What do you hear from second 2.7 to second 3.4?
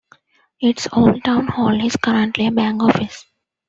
office.